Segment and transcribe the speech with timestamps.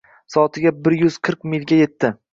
[0.35, 2.15] Soatiga bir yuz qirq milga yetdi